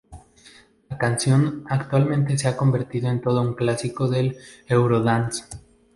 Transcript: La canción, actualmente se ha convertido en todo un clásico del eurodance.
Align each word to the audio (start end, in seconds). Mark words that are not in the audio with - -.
La 0.89 0.97
canción, 0.97 1.63
actualmente 1.69 2.35
se 2.35 2.47
ha 2.47 2.57
convertido 2.57 3.07
en 3.07 3.21
todo 3.21 3.43
un 3.43 3.53
clásico 3.53 4.09
del 4.09 4.35
eurodance. 4.67 5.43